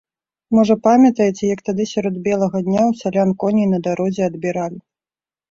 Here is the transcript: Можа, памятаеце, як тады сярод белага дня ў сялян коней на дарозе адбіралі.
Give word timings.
Можа, 0.59 0.75
памятаеце, 0.87 1.43
як 1.55 1.61
тады 1.69 1.85
сярод 1.93 2.15
белага 2.29 2.57
дня 2.69 2.81
ў 2.87 2.93
сялян 3.03 3.29
коней 3.45 3.67
на 3.77 3.83
дарозе 3.91 4.21
адбіралі. 4.31 4.79